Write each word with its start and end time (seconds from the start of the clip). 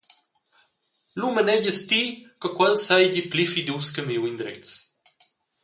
«Lu 1.19 1.27
manegias 1.35 1.79
ti 1.89 2.01
che 2.39 2.49
quel 2.57 2.75
seigi 2.87 3.23
pli 3.31 3.45
fidus 3.53 3.87
che 3.93 4.01
miu 4.09 4.21
indrez?» 4.31 4.69